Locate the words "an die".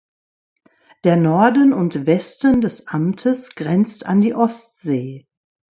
4.03-4.33